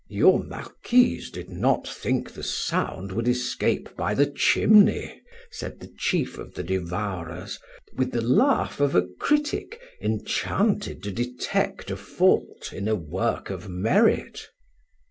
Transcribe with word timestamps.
"Your 0.09 0.43
marquise 0.43 1.29
did 1.29 1.51
not 1.51 1.87
think 1.87 2.31
the 2.33 2.41
sound 2.41 3.11
would 3.11 3.27
escape 3.27 3.95
by 3.95 4.15
the 4.15 4.25
chimney," 4.25 5.21
said 5.51 5.79
the 5.79 5.93
chief 5.95 6.39
of 6.39 6.55
the 6.55 6.63
Devourers, 6.63 7.59
with 7.93 8.11
the 8.11 8.19
laugh 8.23 8.79
of 8.79 8.95
a 8.95 9.05
critic, 9.19 9.79
enchanted 10.01 11.03
to 11.03 11.11
detect 11.11 11.91
a 11.91 11.97
fault 11.97 12.73
in 12.73 12.87
a 12.87 12.95
work 12.95 13.51
of 13.51 13.69
merit. 13.69 14.47